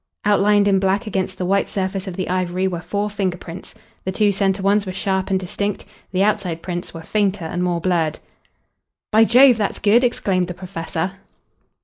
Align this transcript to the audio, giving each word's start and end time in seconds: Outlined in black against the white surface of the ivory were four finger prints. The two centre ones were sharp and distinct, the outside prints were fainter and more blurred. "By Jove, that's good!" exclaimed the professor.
Outlined 0.25 0.67
in 0.67 0.79
black 0.79 1.05
against 1.05 1.37
the 1.37 1.45
white 1.45 1.67
surface 1.69 2.07
of 2.07 2.15
the 2.15 2.27
ivory 2.27 2.67
were 2.67 2.81
four 2.81 3.07
finger 3.07 3.37
prints. 3.37 3.75
The 4.03 4.11
two 4.11 4.31
centre 4.31 4.63
ones 4.63 4.83
were 4.87 4.93
sharp 4.93 5.29
and 5.29 5.39
distinct, 5.39 5.85
the 6.11 6.23
outside 6.23 6.63
prints 6.63 6.91
were 6.91 7.03
fainter 7.03 7.45
and 7.45 7.61
more 7.61 7.79
blurred. 7.79 8.17
"By 9.11 9.25
Jove, 9.25 9.57
that's 9.57 9.77
good!" 9.77 10.03
exclaimed 10.03 10.47
the 10.47 10.55
professor. 10.55 11.17